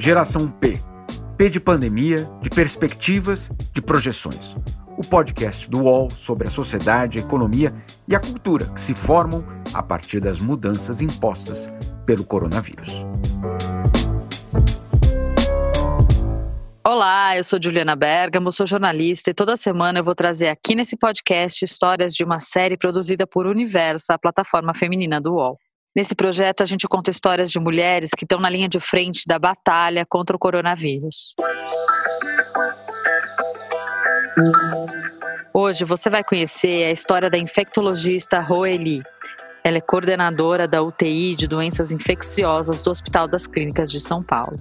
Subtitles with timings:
[0.00, 0.80] Geração P.
[1.36, 4.56] P de pandemia, de perspectivas, de projeções.
[4.96, 7.70] O podcast do UOL sobre a sociedade, a economia
[8.08, 9.44] e a cultura que se formam
[9.74, 11.70] a partir das mudanças impostas
[12.06, 13.04] pelo coronavírus.
[16.82, 20.96] Olá, eu sou Juliana Bergamo, sou jornalista e toda semana eu vou trazer aqui nesse
[20.96, 25.58] podcast histórias de uma série produzida por Universa, a plataforma feminina do UOL.
[25.94, 29.38] Nesse projeto, a gente conta histórias de mulheres que estão na linha de frente da
[29.38, 31.34] batalha contra o coronavírus.
[35.52, 39.02] Hoje você vai conhecer a história da infectologista Roeli.
[39.64, 44.58] Ela é coordenadora da UTI de doenças infecciosas do Hospital das Clínicas de São Paulo.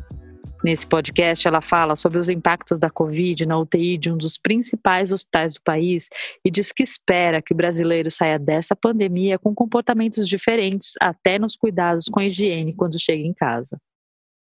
[0.62, 5.12] Nesse podcast, ela fala sobre os impactos da Covid na UTI de um dos principais
[5.12, 6.10] hospitais do país
[6.44, 11.56] e diz que espera que o brasileiro saia dessa pandemia com comportamentos diferentes, até nos
[11.56, 13.80] cuidados com higiene quando chega em casa.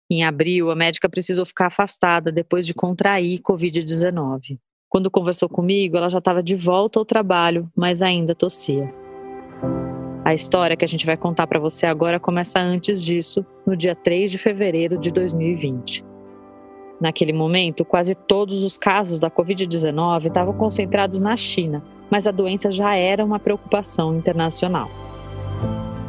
[0.09, 4.57] Em abril, a médica precisou ficar afastada depois de contrair Covid-19.
[4.90, 8.91] Quando conversou comigo, ela já estava de volta ao trabalho, mas ainda tossia.
[10.28, 13.96] A história que a gente vai contar para você agora começa antes disso, no dia
[13.96, 16.04] 3 de fevereiro de 2020.
[17.00, 22.70] Naquele momento, quase todos os casos da Covid-19 estavam concentrados na China, mas a doença
[22.70, 24.90] já era uma preocupação internacional.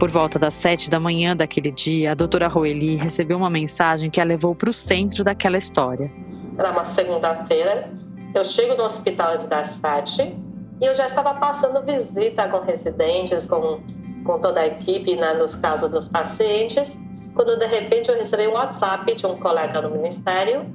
[0.01, 4.21] Por volta das sete da manhã daquele dia, a doutora Roeli recebeu uma mensagem que
[4.21, 6.11] a levou para o centro daquela história.
[6.59, 7.89] Era uma segunda-feira,
[8.35, 10.35] eu chego no hospital da sete
[10.81, 13.81] e eu já estava passando visita com residentes, com,
[14.29, 16.95] com toda a equipe, né, nos casos dos pacientes,
[17.34, 20.67] quando de repente eu recebi um WhatsApp de um colega no ministério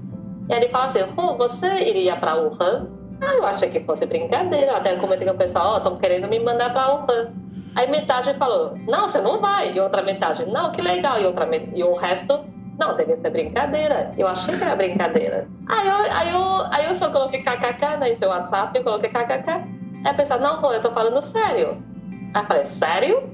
[0.49, 2.89] e ele falou assim: oh, você iria para Wuhan?
[3.21, 4.75] Ah, eu achei que fosse brincadeira.
[4.75, 7.31] Até comentei com o pessoal: Ó, oh, estão querendo me mandar para Wuhan.
[7.75, 9.71] Aí metade falou: Não, você não vai.
[9.71, 11.21] E outra metade: Não, que legal.
[11.21, 12.43] E, outra e o resto:
[12.79, 14.11] Não, deve ser brincadeira.
[14.17, 15.47] Eu achei que era brincadeira.
[15.69, 19.49] Aí eu, aí eu, aí eu só coloquei kkk no seu WhatsApp, eu coloquei kkk.
[19.51, 21.81] Aí a pessoa: Não, eu tô falando sério.
[22.33, 23.32] Aí eu falei: Sério?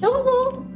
[0.00, 0.66] Eu vou.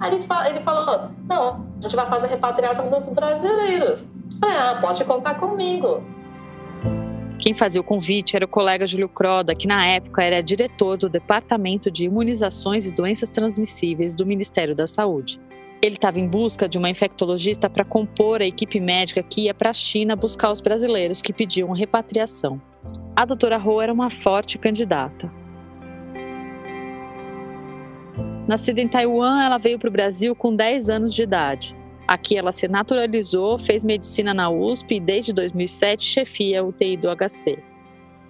[0.00, 4.04] Aí ele falou: Não, a gente vai fazer repatriação dos brasileiros.
[4.42, 6.02] Ah, pode contar comigo.
[7.38, 11.08] Quem fazia o convite era o colega Júlio Croda, que na época era diretor do
[11.08, 15.40] Departamento de Imunizações e Doenças Transmissíveis do Ministério da Saúde.
[15.82, 19.70] Ele estava em busca de uma infectologista para compor a equipe médica que ia para
[19.70, 22.60] a China buscar os brasileiros que pediam repatriação.
[23.14, 25.30] A doutora Ho era uma forte candidata.
[28.46, 31.74] Nascida em Taiwan, ela veio para o Brasil com 10 anos de idade.
[32.06, 37.08] Aqui ela se naturalizou, fez medicina na USP e desde 2007 chefia a UTI do
[37.08, 37.58] HC.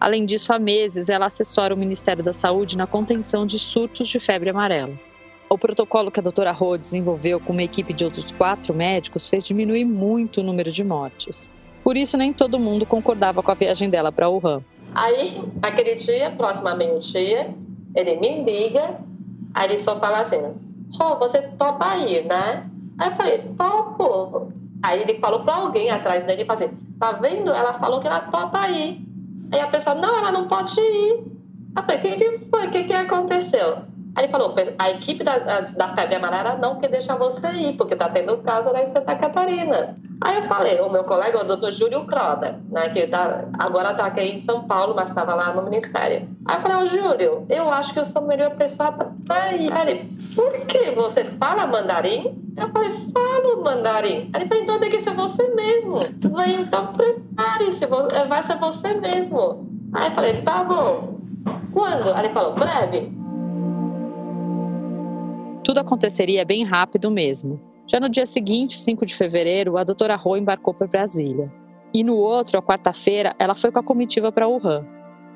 [0.00, 4.18] Além disso, há meses ela assessora o Ministério da Saúde na contenção de surtos de
[4.18, 4.98] febre amarela.
[5.50, 9.44] O protocolo que a doutora Ho desenvolveu com uma equipe de outros quatro médicos fez
[9.44, 11.52] diminuir muito o número de mortes.
[11.84, 14.62] Por isso, nem todo mundo concordava com a viagem dela para Wuhan.
[14.94, 17.54] Aí, aquele dia, próximo a meio-dia,
[17.94, 18.98] ele me liga,
[19.56, 20.54] aí ele só fala assim:
[21.00, 22.68] oh, você topa ir, né?
[22.98, 24.52] Aí eu falei, topo.
[24.82, 27.50] Aí ele falou para alguém atrás dele, falou assim, tá vendo?
[27.50, 29.04] Ela falou que ela topa aí.
[29.52, 31.24] Aí a pessoa, não, ela não pode ir.
[31.76, 32.66] Eu falei, o que, que foi?
[32.66, 33.78] O que, que aconteceu?
[34.14, 37.96] Aí ele falou, a equipe da, da febre amarela não quer deixar você ir, porque
[37.96, 39.96] tá tendo caso lá em Santa Catarina.
[40.22, 44.06] Aí eu falei, o meu colega, o doutor Júlio Croda, né, que tá, agora está
[44.06, 46.26] aqui em São Paulo, mas estava lá no Ministério.
[46.46, 48.92] Aí eu falei, ô Júlio, eu acho que eu sou a melhor pessoa
[49.26, 49.70] para ir.
[49.76, 52.42] Ele, por que você fala mandarim?
[52.56, 54.30] Eu falei, falo mandarim.
[54.34, 55.98] Ele falou, então tem que ser você mesmo.
[55.98, 59.68] Eu falei, então prepare-se, vai ser você mesmo.
[59.92, 61.18] Aí eu falei, tá bom.
[61.74, 62.14] Quando?
[62.14, 63.12] Aí ele falou, breve.
[65.62, 67.60] Tudo aconteceria bem rápido mesmo.
[67.86, 71.52] Já no dia seguinte, 5 de fevereiro, a doutora Rô embarcou para Brasília.
[71.94, 74.84] E no outro, a quarta-feira, ela foi com a comitiva para Wuhan.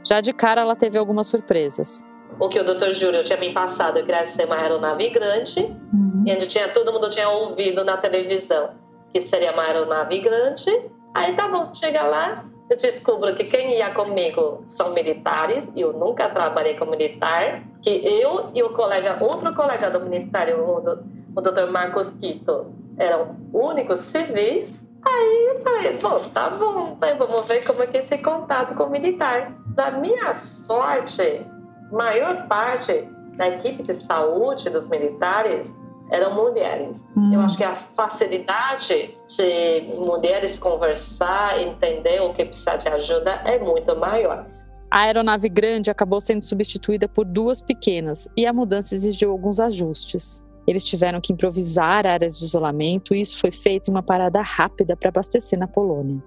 [0.06, 2.08] Já de cara, ela teve algumas surpresas.
[2.38, 6.24] O que o doutor Júlio tinha me passado, que ia ser uma aeronave grande, uhum.
[6.26, 8.70] e onde tinha, todo mundo tinha ouvido na televisão
[9.12, 10.70] que seria uma aeronave grande.
[11.14, 15.92] Aí tá bom, chega lá, eu descubro que quem ia comigo são militares, e eu
[15.92, 21.04] nunca trabalhei com militar, que eu e o colega, outro colega do Ministério, o, do,
[21.34, 24.72] o doutor Marcos Quito, eram únicos civis.
[25.02, 27.14] Aí eu falei, bom, tá bom, né?
[27.14, 29.52] vamos ver como é que é esse contato com o militar.
[29.74, 31.44] Da minha sorte,
[31.90, 35.74] maior parte da equipe de saúde dos militares
[36.10, 37.04] eram mulheres.
[37.16, 37.32] Hum.
[37.32, 43.58] Eu acho que a facilidade de mulheres conversar, entender o que precisa de ajuda é
[43.58, 44.46] muito maior.
[44.90, 50.44] A aeronave grande acabou sendo substituída por duas pequenas e a mudança exigiu alguns ajustes.
[50.66, 54.96] Eles tiveram que improvisar áreas de isolamento e isso foi feito em uma parada rápida
[54.96, 56.22] para abastecer na Polônia.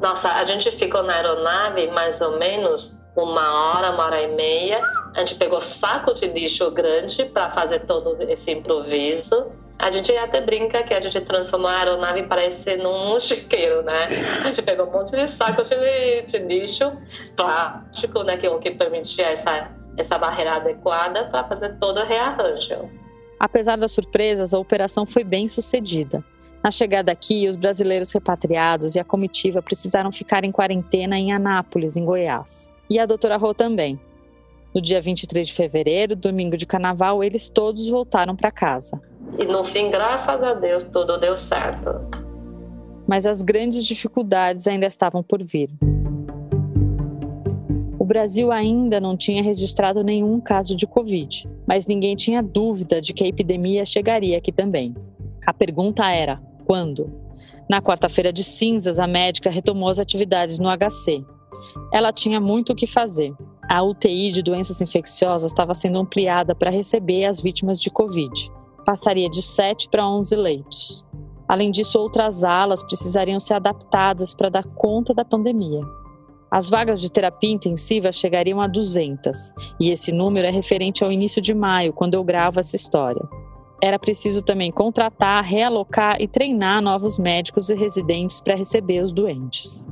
[0.00, 4.80] Nossa, a gente ficou na aeronave mais ou menos uma hora, uma hora e meia.
[5.14, 9.48] A gente pegou saco de lixo grande para fazer todo esse improviso.
[9.78, 14.06] A gente até brinca que a gente transformou a aeronave parece num chiqueiro, né?
[14.40, 16.92] A gente pegou um monte de saco de, lixo
[17.36, 18.36] plástico, né?
[18.36, 22.88] Que, que permitia essa, essa barreira adequada para fazer todo o rearranjo.
[23.40, 26.24] Apesar das surpresas, a operação foi bem sucedida.
[26.62, 31.96] Na chegada aqui, os brasileiros repatriados e a comitiva precisaram ficar em quarentena em Anápolis,
[31.96, 32.72] em Goiás.
[32.88, 33.98] E a doutora Rô também.
[34.74, 39.00] No dia 23 de fevereiro, domingo de carnaval, eles todos voltaram para casa.
[39.38, 41.90] E no fim, graças a Deus, tudo deu certo.
[43.06, 45.70] Mas as grandes dificuldades ainda estavam por vir.
[47.98, 53.12] O Brasil ainda não tinha registrado nenhum caso de Covid, mas ninguém tinha dúvida de
[53.12, 54.94] que a epidemia chegaria aqui também.
[55.46, 57.12] A pergunta era: quando?
[57.68, 61.24] Na quarta-feira de cinzas, a médica retomou as atividades no HC.
[61.92, 63.34] Ela tinha muito o que fazer.
[63.68, 68.50] A UTI de doenças infecciosas estava sendo ampliada para receber as vítimas de Covid.
[68.84, 71.06] Passaria de 7 para 11 leitos.
[71.48, 75.82] Além disso, outras alas precisariam ser adaptadas para dar conta da pandemia.
[76.50, 81.40] As vagas de terapia intensiva chegariam a 200, e esse número é referente ao início
[81.40, 83.26] de maio, quando eu gravo essa história
[83.82, 89.88] era preciso também contratar, realocar e treinar novos médicos e residentes para receber os doentes.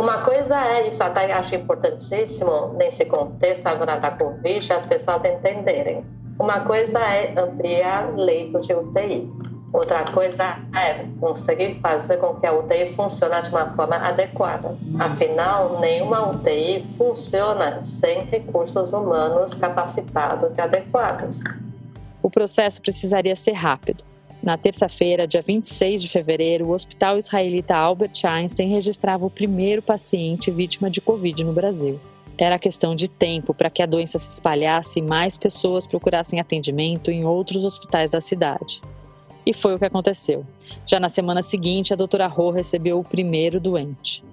[0.00, 6.02] Uma coisa é, isso até acho importantíssimo nesse contexto agora da Covid, as pessoas entenderem.
[6.38, 9.30] Uma coisa é ampliar leito de UTI.
[9.74, 14.74] Outra coisa é conseguir fazer com que a UTI funcione de uma forma adequada.
[14.98, 21.40] Afinal, nenhuma UTI funciona sem recursos humanos capacitados e adequados.
[22.22, 24.09] O processo precisaria ser rápido.
[24.42, 30.50] Na terça-feira, dia 26 de fevereiro, o Hospital Israelita Albert Einstein registrava o primeiro paciente
[30.50, 32.00] vítima de Covid no Brasil.
[32.38, 37.10] Era questão de tempo para que a doença se espalhasse e mais pessoas procurassem atendimento
[37.10, 38.80] em outros hospitais da cidade.
[39.44, 40.46] E foi o que aconteceu.
[40.86, 44.24] Já na semana seguinte, a doutora Rô recebeu o primeiro doente.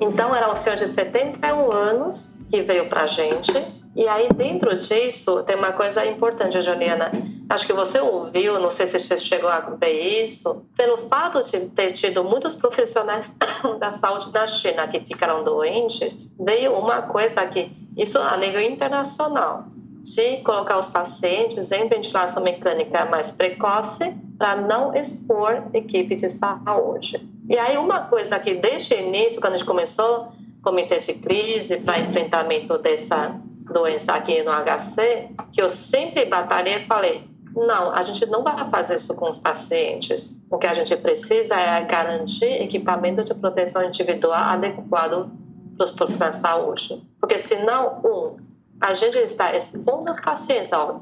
[0.00, 3.52] Então, era um senhor de 71 anos que veio para a gente.
[3.94, 7.12] E aí, dentro disso, tem uma coisa importante, Juliana.
[7.48, 11.66] Acho que você ouviu, não sei se você chegou a ver isso, pelo fato de
[11.68, 13.34] ter tido muitos profissionais
[13.78, 19.66] da saúde na China que ficaram doentes, veio uma coisa aqui, isso a nível internacional,
[20.02, 27.26] de colocar os pacientes em ventilação mecânica mais precoce para não expor equipe de saúde.
[27.48, 30.28] E aí, uma coisa que desde o início, quando a gente começou,
[30.62, 33.38] comitê de crise para enfrentamento dessa
[33.72, 38.56] doença aqui no HC, que eu sempre batalhei e falei, não, a gente não vai
[38.68, 40.36] fazer isso com os pacientes.
[40.50, 45.30] O que a gente precisa é garantir equipamento de proteção individual adequado
[45.76, 47.02] para os profissionais de saúde.
[47.20, 48.36] Porque senão, um,
[48.80, 51.00] a gente está expondo os pacientes, ó,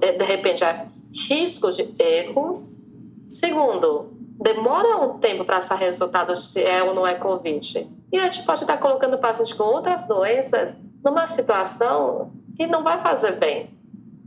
[0.00, 0.86] de repente, a
[1.28, 2.76] riscos de erros.
[3.28, 7.88] Segundo, demora um tempo para sair resultado se é ou não é Covid.
[8.12, 12.82] E a gente pode estar colocando o paciente com outras doenças numa situação que não
[12.82, 13.79] vai fazer bem.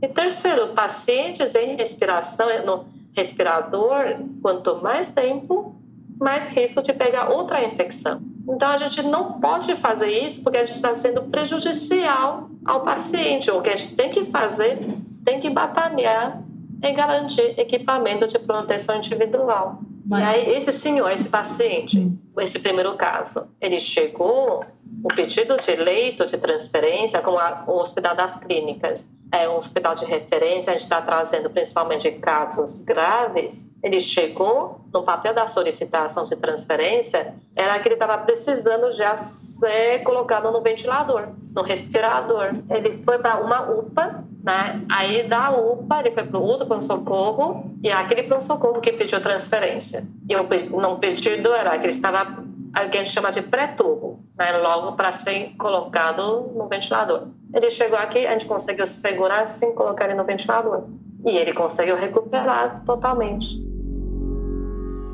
[0.04, 2.84] E terceiro, pacientes em respiração, no
[3.16, 5.74] respirador, quanto mais tempo,
[6.20, 8.20] mais risco de pegar outra infecção.
[8.46, 13.50] Então a gente não pode fazer isso porque a gente está sendo prejudicial ao paciente.
[13.50, 14.78] O que a gente tem que fazer,
[15.24, 16.38] tem que batalhar
[16.82, 19.78] em garantir equipamento de proteção individual.
[20.04, 20.20] Mas...
[20.20, 22.14] E aí, esse senhor, esse paciente, hum.
[22.40, 24.62] esse primeiro caso, ele chegou,
[25.04, 30.06] o pedido de leito de transferência, com o Hospital das Clínicas, é um hospital de
[30.06, 36.34] referência, a gente está trazendo principalmente casos graves, ele chegou no papel da solicitação de
[36.36, 42.54] transferência, era que ele estava precisando já ser colocado no ventilador, no respirador.
[42.70, 44.80] Ele foi para uma UPA, né?
[44.90, 50.06] Aí da UPA ele foi para outro pronto-socorro e aquele pronto-socorro que pediu transferência.
[50.30, 52.42] E o não pedido era que ele estava,
[52.72, 54.52] a gente chama de pré-turbo, né?
[54.58, 57.28] logo para ser colocado no ventilador.
[57.52, 60.84] Ele chegou aqui, a gente conseguiu segurar sem colocar ele no ventilador.
[61.26, 63.62] E ele conseguiu recuperar totalmente.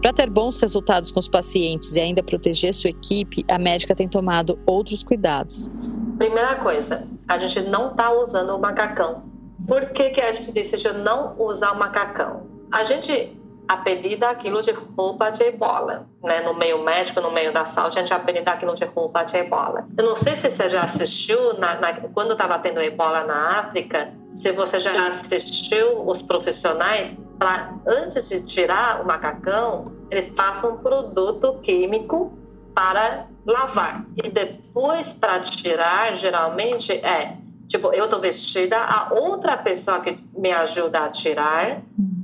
[0.03, 4.09] Para ter bons resultados com os pacientes e ainda proteger sua equipe, a médica tem
[4.09, 5.93] tomado outros cuidados.
[6.17, 9.23] Primeira coisa, a gente não está usando o macacão.
[9.69, 12.47] Por que, que a gente decide não usar o macacão?
[12.73, 16.07] A gente apelida aquilo de roupa de ebola.
[16.23, 16.41] Né?
[16.41, 19.87] No meio médico, no meio da saúde, a gente apelida aquilo de roupa de ebola.
[19.97, 24.13] Eu não sei se você já assistiu, na, na, quando estava tendo ebola na África,
[24.35, 30.77] se você já assistiu os profissionais, pra, antes de tirar o macacão, eles passam um
[30.79, 32.33] produto químico
[32.75, 34.05] para lavar.
[34.23, 37.37] E depois, para tirar, geralmente é
[37.71, 41.81] tipo, eu estou vestida, a outra pessoa que me ajuda a tirar,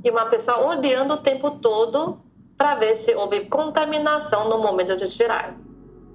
[0.07, 2.19] e uma pessoa olhando o tempo todo
[2.57, 5.55] para ver se houve contaminação no momento de tirar.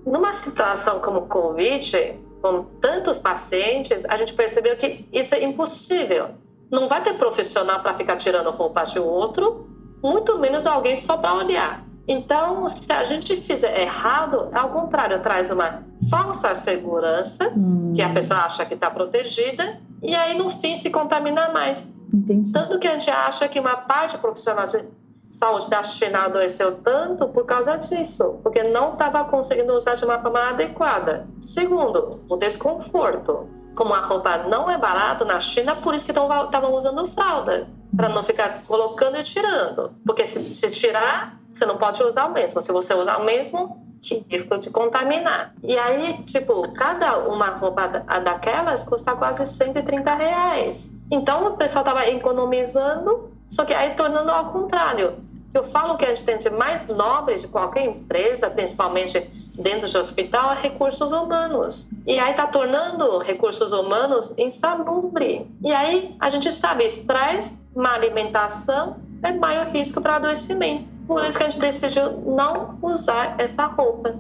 [0.05, 6.31] Numa situação como Covid, com tantos pacientes, a gente percebeu que isso é impossível.
[6.71, 9.69] Não vai ter profissional para ficar tirando roupa de outro,
[10.03, 11.85] muito menos alguém só para olhar.
[12.09, 17.93] Então, se a gente fizer errado, ao contrário, traz uma falsa segurança, hum.
[17.95, 21.89] que a pessoa acha que está protegida, e aí no fim se contamina mais.
[22.13, 22.53] Entendi.
[22.53, 24.85] Tanto que a gente acha que uma parte profissional de
[25.31, 30.21] saúde da China adoeceu tanto por causa disso, porque não estava conseguindo usar de uma
[30.21, 31.27] forma adequada.
[31.41, 33.49] Segundo, o desconforto.
[33.75, 37.67] Como a roupa não é barato na China, por isso que estavam usando fralda,
[37.97, 39.93] para não ficar colocando e tirando.
[40.05, 42.61] Porque se, se tirar, você não pode usar o mesmo.
[42.61, 45.55] Se você usar o mesmo, que risco de contaminar.
[45.63, 50.93] E aí, tipo, cada uma roupa daquelas custa quase 130 reais.
[51.13, 55.13] Então, o pessoal estava economizando só que aí tornando ao contrário.
[55.53, 59.21] Eu falo que a gente mais nobre de qualquer empresa, principalmente
[59.59, 61.87] dentro de hospital, é recursos humanos.
[62.07, 65.47] E aí está tornando recursos humanos insalubre.
[65.63, 70.89] E aí a gente sabe, estresse, má alimentação é maior risco para adoecimento.
[71.07, 74.13] Por isso que a gente decidiu não usar essa roupa.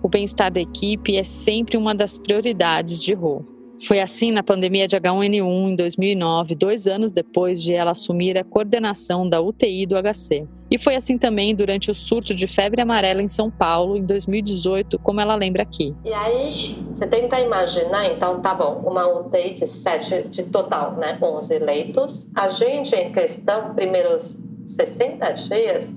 [0.00, 3.53] O bem-estar da equipe é sempre uma das prioridades de Rô.
[3.86, 8.44] Foi assim na pandemia de H1N1 em 2009, dois anos depois de ela assumir a
[8.44, 10.46] coordenação da UTI do HC.
[10.70, 14.98] E foi assim também durante o surto de febre amarela em São Paulo em 2018,
[15.00, 15.94] como ela lembra aqui.
[16.04, 21.18] E aí, você tenta imaginar, então tá bom, uma UTI de 7 de total, né,
[21.20, 22.26] 11 leitos.
[22.34, 25.94] A gente em questão, primeiros 60 dias,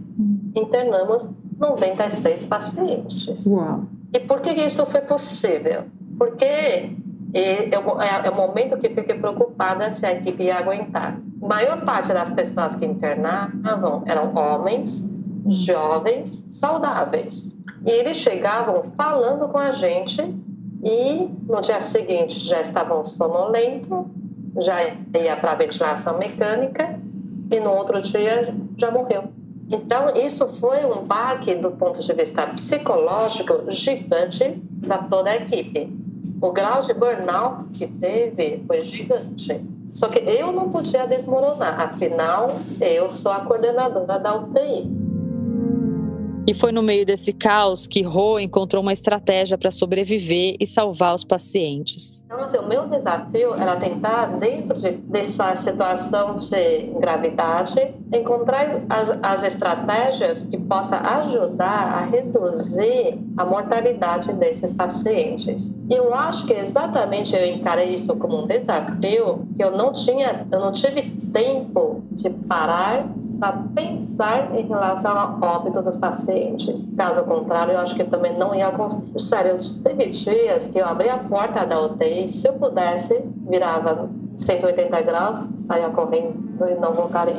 [0.55, 3.45] internamos 96 pacientes.
[3.45, 3.85] Uau.
[4.13, 5.85] E por que isso foi possível?
[6.17, 6.91] Porque
[7.37, 11.19] e eu, é, é o momento que fiquei preocupada se a equipe ia aguentar.
[11.43, 15.07] A maior parte das pessoas que internavam eram homens,
[15.47, 17.55] jovens, saudáveis.
[17.85, 20.19] E eles chegavam falando com a gente
[20.83, 24.07] e no dia seguinte já estavam sonolentos,
[24.59, 26.99] já ia para ventilação mecânica
[27.51, 29.25] e no outro dia já morreu.
[29.69, 36.06] Então, isso foi um baque do ponto de vista psicológico gigante para toda a equipe
[36.41, 39.61] o grau de burnout que teve foi gigante.
[39.93, 44.96] Só que eu não podia desmoronar, afinal, eu sou a coordenadora da UTI.
[46.49, 51.13] E foi no meio desse caos que Ro encontrou uma estratégia para sobreviver e salvar
[51.13, 52.23] os pacientes.
[52.25, 59.19] Então, assim, o meu desafio era tentar, dentro de, dessa situação de gravidade, encontrar as,
[59.21, 65.77] as estratégias que possam ajudar a reduzir a mortalidade desses pacientes.
[65.89, 70.61] Eu acho que exatamente eu encarei isso como um desafio que eu não tinha, eu
[70.61, 73.05] não tive tempo de parar
[73.39, 76.89] para pensar em relação ao óbito dos pacientes.
[76.97, 79.19] Caso contrário, eu acho que também não ia conseguir.
[79.19, 85.01] Sério, teve dias que eu abri a porta da UTI, se eu pudesse, virava 180
[85.01, 87.35] graus, saia correndo e não voltaria.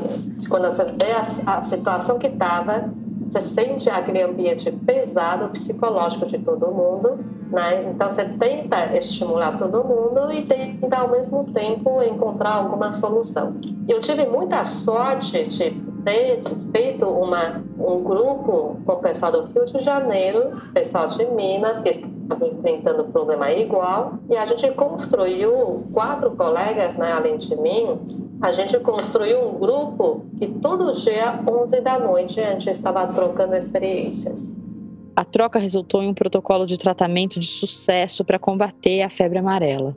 [0.48, 2.90] Quando você vê a, a situação que estava,
[3.28, 7.18] você sente aquele ambiente pesado psicológico de todo mundo,
[7.50, 7.90] né?
[7.90, 13.54] Então você tenta estimular todo mundo e tenta ao mesmo tempo encontrar alguma solução.
[13.86, 15.70] Eu tive muita sorte de
[16.04, 16.40] ter
[16.78, 21.88] feito uma, um grupo com o pessoal do Rio de Janeiro, pessoal de Minas, que
[21.88, 27.98] estavam enfrentando o problema igual, e a gente construiu, quatro colegas, né, além de mim,
[28.40, 33.56] a gente construiu um grupo que todo dia, 11 da noite, a gente estava trocando
[33.56, 34.54] experiências.
[35.16, 39.96] A troca resultou em um protocolo de tratamento de sucesso para combater a febre amarela.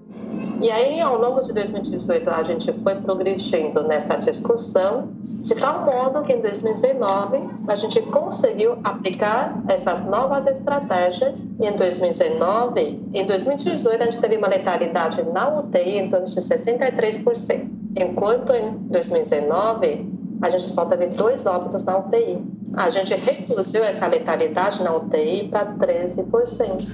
[0.62, 6.22] E aí, ao longo de 2018, a gente foi progredindo nessa discussão, de tal modo
[6.22, 11.44] que em 2019 a gente conseguiu aplicar essas novas estratégias.
[11.60, 16.36] E em 2019, em 2018, a gente teve uma letalidade na UTI em torno de
[16.36, 20.12] 63%, enquanto em 2019
[20.44, 22.40] a gente só teve dois óbitos na UTI.
[22.76, 26.88] A gente reduziu essa letalidade na UTI para 13%.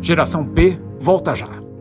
[0.00, 1.71] Geração P volta já.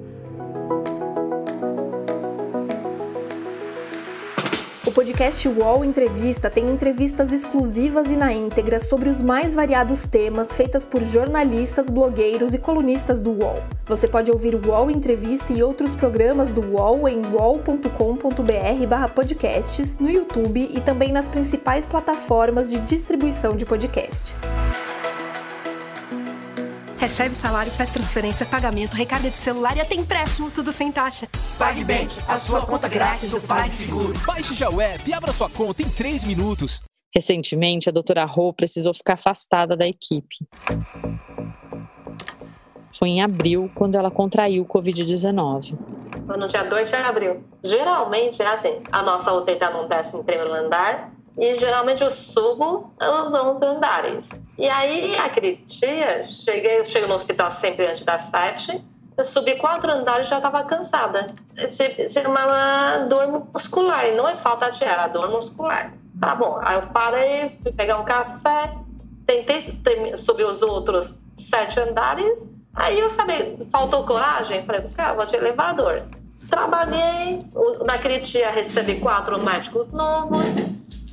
[4.91, 10.51] O podcast UOL Entrevista tem entrevistas exclusivas e na íntegra sobre os mais variados temas
[10.51, 13.63] feitas por jornalistas, blogueiros e colunistas do UOL.
[13.85, 20.69] Você pode ouvir o UOL Entrevista e outros programas do UOL em uol.com.br/podcasts, no YouTube
[20.75, 24.41] e também nas principais plataformas de distribuição de podcasts.
[27.01, 31.27] Recebe salário, faz transferência, pagamento, recarga de celular e até empréstimo, tudo sem taxa.
[31.57, 34.13] PagBank, a sua conta grátis do PagSeguro.
[34.23, 36.79] Baixe já o app e abra sua conta em 3 minutos.
[37.11, 40.45] Recentemente, a doutora Rô precisou ficar afastada da equipe.
[42.95, 45.79] Foi em abril quando ela contraiu o Covid-19.
[46.37, 47.43] No dia 2 de abril.
[47.63, 50.17] Geralmente é assim: a nossa UTI está no 11
[50.65, 54.29] andar e geralmente eu subo os 11 andares.
[54.59, 58.79] E aí, aquele dia, cheguei, eu chego no hospital sempre antes das sete,
[59.17, 61.33] eu subi quatro andares e já estava cansada.
[61.67, 65.91] Se chamava dor muscular, e não é falta de ar, é dor muscular.
[66.19, 68.75] Tá bom, aí eu parei, fui pegar um café,
[69.25, 69.81] tentei
[70.15, 76.03] subir os outros sete andares, aí eu sabia, faltou coragem, falei, cara, vou de elevador.
[76.47, 77.43] Trabalhei,
[77.83, 80.53] naquele dia recebi quatro médicos novos,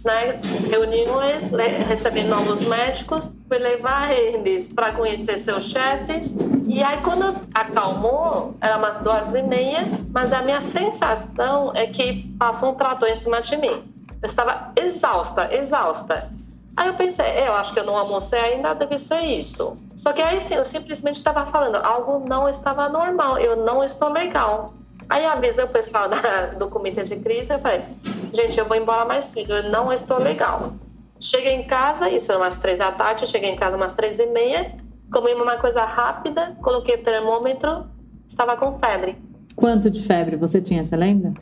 [0.05, 0.41] né,
[0.71, 1.45] reuniões,
[1.89, 6.35] recebi novos médicos, fui levar eles para conhecer seus chefes.
[6.67, 12.29] E aí, quando acalmou, era umas duas e meia, mas a minha sensação é que
[12.39, 13.93] passou um trator em cima de mim.
[14.21, 16.31] Eu estava exausta, exausta.
[16.77, 19.75] Aí eu pensei, é, eu acho que eu não almocei ainda, deve ser isso.
[19.97, 24.13] Só que aí sim, eu simplesmente estava falando, algo não estava normal, eu não estou
[24.13, 24.73] legal.
[25.09, 27.83] Aí eu avisei o pessoal da, do comitê de crise, eu falei,
[28.33, 30.73] gente, eu vou embora mais cedo, eu não estou legal.
[31.21, 34.27] Cheguei em casa, isso era umas três da tarde, cheguei em casa umas três e
[34.27, 34.77] meia,
[35.11, 37.87] comi uma coisa rápida, coloquei o termômetro,
[38.27, 39.17] estava com febre.
[39.57, 41.33] Quanto de febre você tinha, você lembra?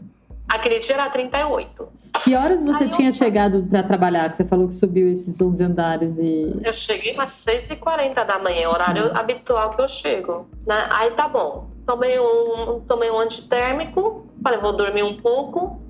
[0.49, 1.89] Aquele dia era 38.
[2.25, 3.13] Que horas você Aí tinha eu...
[3.13, 4.31] chegado para trabalhar?
[4.31, 6.61] Que você falou que subiu esses 11 andares e...
[6.65, 9.11] Eu cheguei umas 6h40 da manhã, horário hum.
[9.15, 10.49] habitual que eu chego.
[10.67, 10.87] Né?
[10.91, 15.81] Aí tá bom, tomei um, tomei um antitérmico, falei, vou dormir um pouco.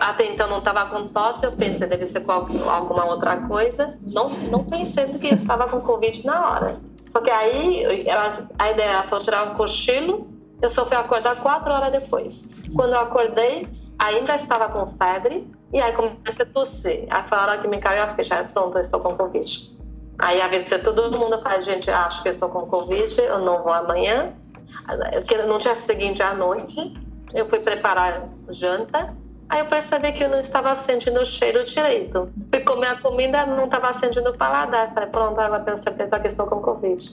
[0.00, 3.86] Até então não estava com tosse, eu pensei deve ser alguma outra coisa.
[4.14, 6.80] Não, não pensei que eu estava com Covid na hora.
[7.10, 10.26] Só que aí elas, a ideia era só tirar um cochilo,
[10.60, 12.64] eu só fui acordar quatro horas depois.
[12.74, 17.06] Quando eu acordei, ainda estava com febre, e aí comecei a tossir.
[17.08, 19.76] Aí a hora que me caiu a ficha, pronto, eu estou com Covid.
[20.18, 24.32] Aí avisei todo mundo, falei, gente, acho que estou com Covid, eu não vou amanhã
[25.46, 26.94] no dia seguinte à noite,
[27.32, 29.14] eu fui preparar janta.
[29.48, 32.28] Aí eu percebi que eu não estava sentindo o cheiro direito.
[32.52, 34.92] Fui comer a comida, não estava sentindo o paladar.
[34.92, 37.08] Falei, pronto, agora tenho certeza que estou com Covid.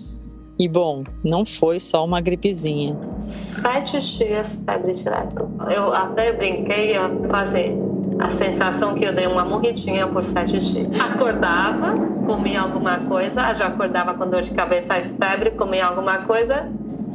[0.57, 2.97] E bom, não foi só uma gripezinha.
[3.19, 5.49] Sete dias febre direto.
[5.75, 7.75] Eu até brinquei, eu fazer
[8.23, 10.87] a sensação que eu dei uma morridinha por sete dias.
[10.97, 11.93] Acordava,
[12.25, 16.71] comia alguma coisa, já acordava com dor de cabeça e febre, comia alguma coisa,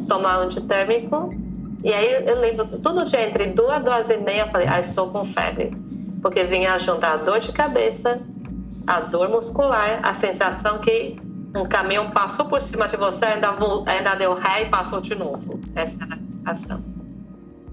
[0.07, 1.31] tomar antitérmico.
[1.83, 5.09] E aí eu lembro, todo dia entre duas, duas e meia, eu falei, ah, estou
[5.09, 5.75] com febre.
[6.21, 8.21] Porque vinha junto a dor de cabeça,
[8.87, 11.17] a dor muscular, a sensação que
[11.57, 13.55] um caminhão passou por cima de você, ainda,
[13.87, 15.59] ainda deu ré e passou de novo.
[15.75, 16.98] Essa era a sensação.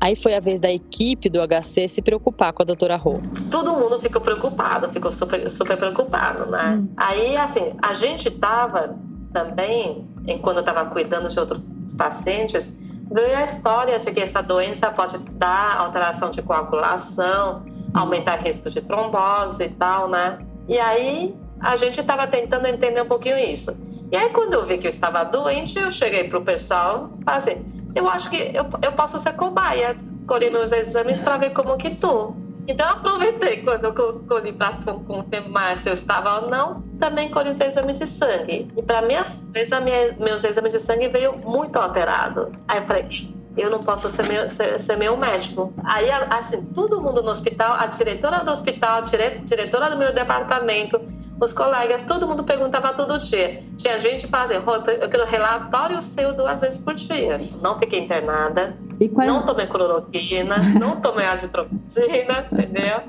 [0.05, 3.17] Aí foi a vez da equipe do HC se preocupar com a doutora Rô.
[3.49, 6.75] Todo mundo ficou preocupado, ficou super, super preocupado, né?
[6.75, 6.87] Hum.
[6.95, 8.95] Aí, assim, a gente tava
[9.33, 11.59] também, enquanto eu estava cuidando de outros
[11.97, 12.71] pacientes,
[13.11, 18.81] veio a história de que essa doença pode dar alteração de coagulação, aumentar risco de
[18.81, 20.37] trombose e tal, né?
[20.69, 23.75] E aí a gente estava tentando entender um pouquinho isso.
[24.11, 27.23] E aí, quando eu vi que eu estava doente, eu cheguei para o pessoal e
[27.23, 29.95] falei assim, eu acho que eu, eu posso ser cobaia,
[30.27, 32.33] colher meus exames para ver como que tô.
[32.67, 33.93] Então, aproveitei quando eu
[34.27, 34.73] colhi para
[35.05, 38.71] confirmar se eu estava ou não, também colhi os exames de sangue.
[38.75, 42.51] E, para minha surpresa, minha, meus exames de sangue veio muito alterado.
[42.67, 43.07] Aí eu falei,
[43.55, 45.73] eu não posso ser meu, ser, ser meu médico.
[45.83, 50.99] Aí, assim, todo mundo no hospital, a diretora do hospital, a diretora do meu departamento,
[51.39, 53.63] os colegas, todo mundo perguntava todo dia.
[53.77, 57.39] Tinha gente fazendo, eu quero relatório seu duas vezes por dia.
[57.61, 58.77] Não fiquei internada,
[59.13, 59.27] qual...
[59.27, 62.99] não tomei cloroquina, não tomei azitromicina, entendeu?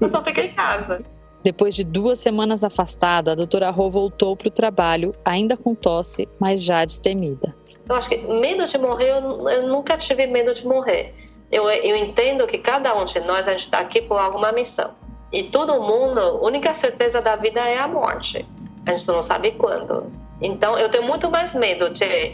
[0.00, 1.02] Eu só fiquei em casa.
[1.42, 6.28] Depois de duas semanas afastada, a doutora Rô voltou para o trabalho, ainda com tosse,
[6.38, 7.54] mas já destemida.
[7.88, 11.12] Eu acho que medo de morrer, eu, eu nunca tive medo de morrer.
[11.50, 14.90] Eu, eu entendo que cada um de nós, a gente está aqui por alguma missão.
[15.32, 18.46] E todo mundo, a única certeza da vida é a morte.
[18.86, 20.12] A gente não sabe quando.
[20.40, 22.32] Então, eu tenho muito mais medo de,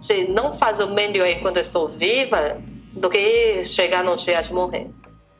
[0.00, 2.60] de não fazer o melhor quando eu estou viva
[2.92, 4.90] do que chegar no dia de morrer.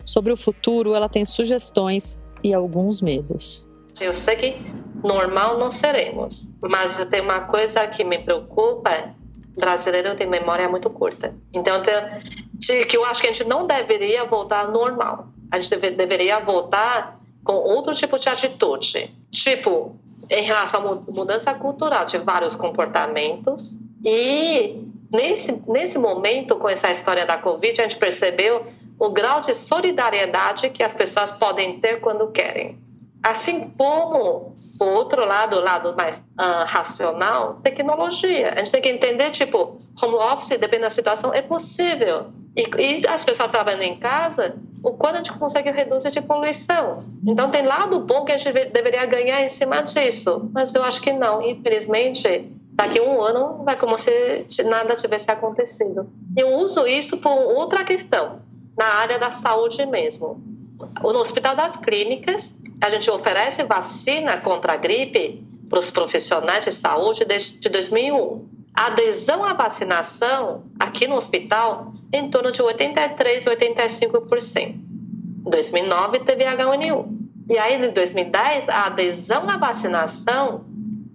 [0.05, 3.67] Sobre o futuro, ela tem sugestões e alguns medos.
[4.01, 4.57] Eu sei que
[5.03, 9.15] normal não seremos, mas tem uma coisa que me preocupa:
[9.59, 11.35] brasileiro tem memória muito curta.
[11.53, 15.29] Então, que eu acho que a gente não deveria voltar ao normal.
[15.51, 19.15] A gente deve, deveria voltar com outro tipo de atitude.
[19.31, 19.97] Tipo,
[20.31, 23.79] em relação à mudança cultural de vários comportamentos.
[24.05, 24.83] E
[25.13, 28.67] nesse, nesse momento, com essa história da Covid, a gente percebeu
[28.99, 32.79] o grau de solidariedade que as pessoas podem ter quando querem.
[33.23, 38.53] Assim como o outro lado, o lado mais uh, racional, tecnologia.
[38.55, 42.27] A gente tem que entender, tipo, home office, dependendo da situação, é possível.
[42.57, 46.97] E, e, as pessoas trabalhando em casa, o quanto a gente consegue reduzir de poluição.
[47.27, 50.49] Então, tem lado bom que a gente deveria ganhar em cima disso.
[50.55, 51.43] Mas eu acho que não.
[51.43, 56.09] Infelizmente, daqui a um ano vai como se nada tivesse acontecido.
[56.37, 58.41] Eu uso isso por outra questão,
[58.77, 60.57] na área da saúde mesmo
[61.03, 66.73] no Hospital das Clínicas, a gente oferece vacina contra a gripe para os profissionais de
[66.73, 68.56] saúde desde 2001.
[68.77, 74.59] A adesão à vacinação aqui no hospital em torno de 83, 85%.
[74.67, 77.17] Em 2009 teve H1N1.
[77.49, 80.67] E aí, em 2010, a adesão à vacinação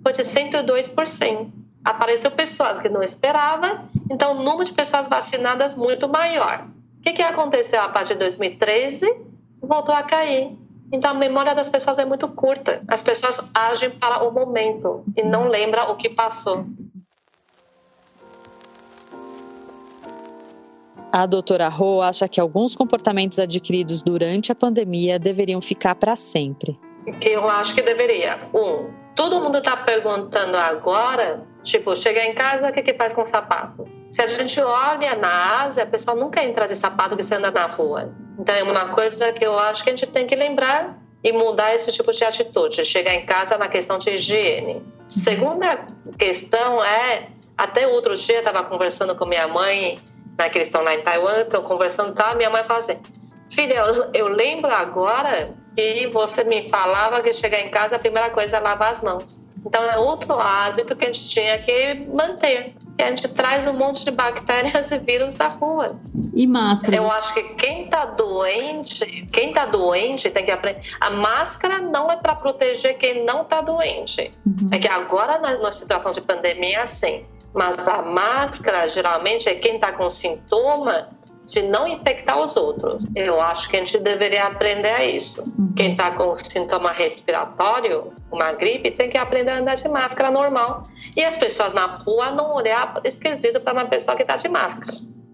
[0.01, 1.51] foi de 102%.
[1.83, 6.67] Apareceu pessoas que não esperavam, então o número de pessoas vacinadas muito maior.
[6.99, 9.31] O que, que aconteceu a partir de 2013?
[9.61, 10.57] voltou a cair.
[10.91, 12.81] Então a memória das pessoas é muito curta.
[12.87, 16.65] As pessoas agem para o momento e não lembram o que passou.
[21.11, 26.79] A doutora Ho acha que alguns comportamentos adquiridos durante a pandemia deveriam ficar para sempre.
[27.19, 28.37] Que eu acho que deveria.
[28.53, 33.23] Um, todo mundo está perguntando agora, tipo, chega em casa, o que, que faz com
[33.23, 33.85] o sapato?
[34.09, 37.51] Se a gente olha na Ásia, a pessoa nunca entra de sapato que você anda
[37.51, 38.13] na rua.
[38.39, 41.75] Então é uma coisa que eu acho que a gente tem que lembrar e mudar
[41.75, 44.81] esse tipo de atitude, chegar em casa na questão de higiene.
[45.09, 45.85] Segunda
[46.17, 49.99] questão é, até outro dia estava conversando com minha mãe,
[50.41, 52.97] na questão lá em Taiwan, eu conversando, tá, minha mãe fala assim,
[53.49, 58.29] filha, eu, eu lembro agora que você me falava que chegar em casa a primeira
[58.31, 59.39] coisa é lavar as mãos.
[59.63, 62.73] Então é outro hábito que a gente tinha que manter.
[62.97, 65.95] Que a gente traz um monte de bactérias e vírus da rua.
[66.33, 66.95] E máscara?
[66.95, 70.81] Eu acho que quem está doente, quem está doente tem que aprender.
[70.99, 74.31] A máscara não é para proteger quem não está doente.
[74.43, 74.67] Uhum.
[74.71, 77.23] É que agora na, na situação de pandemia é assim.
[77.53, 81.09] Mas a máscara geralmente é quem está com sintoma
[81.45, 83.05] de não infectar os outros.
[83.15, 85.41] Eu acho que a gente deveria aprender a isso.
[85.41, 85.73] Uhum.
[85.75, 90.83] Quem está com sintoma respiratório, uma gripe, tem que aprender a andar de máscara normal.
[91.15, 94.91] E as pessoas na rua não olhar esquisito para uma pessoa que está de máscara.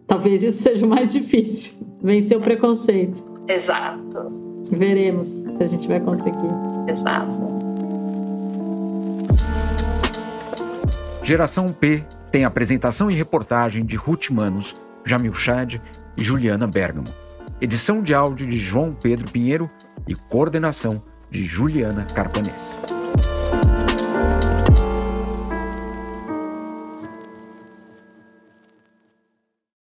[0.07, 3.23] Talvez isso seja o mais difícil, vencer o preconceito.
[3.47, 4.27] Exato.
[4.71, 6.49] Veremos se a gente vai conseguir.
[6.87, 7.56] Exato.
[11.27, 14.73] Geração P tem apresentação e reportagem de Ruth Manos,
[15.05, 15.75] Jamil Chad
[16.15, 17.09] e Juliana Bergamo.
[17.59, 19.69] Edição de áudio de João Pedro Pinheiro
[20.07, 22.79] e coordenação de Juliana Carpanês.